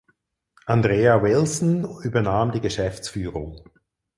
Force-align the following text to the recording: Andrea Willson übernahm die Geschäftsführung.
Andrea 0.65 1.21
Willson 1.21 1.83
übernahm 2.01 2.51
die 2.51 2.59
Geschäftsführung. 2.59 3.63